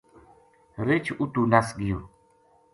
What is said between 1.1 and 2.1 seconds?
اُتو نس گیو